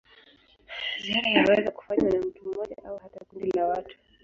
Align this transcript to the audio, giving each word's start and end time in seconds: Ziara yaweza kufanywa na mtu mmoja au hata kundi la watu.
Ziara 1.01 1.29
yaweza 1.31 1.71
kufanywa 1.71 2.07
na 2.09 2.19
mtu 2.19 2.45
mmoja 2.49 2.75
au 2.85 2.97
hata 3.03 3.19
kundi 3.25 3.51
la 3.51 3.65
watu. 3.65 3.95